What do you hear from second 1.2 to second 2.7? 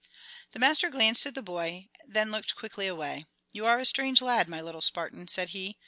at the boy, and then looked